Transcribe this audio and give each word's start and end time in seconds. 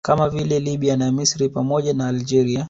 Kama 0.05 0.29
vile 0.29 0.59
Lbya 0.59 0.97
na 0.97 1.11
Misri 1.11 1.49
pamoja 1.49 1.93
na 1.93 2.07
Algeria 2.07 2.59